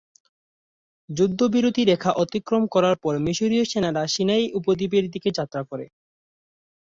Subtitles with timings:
[1.09, 5.85] যুদ্ধবিরতি রেখা অতিক্রম করার পর মিশরীয় সেনারা সিনাই উপদ্বীপের দিকে যাত্রা করে।